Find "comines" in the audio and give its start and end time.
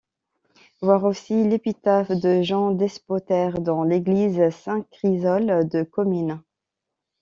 5.83-6.41